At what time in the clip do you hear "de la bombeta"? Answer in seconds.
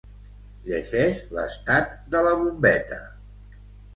2.15-2.97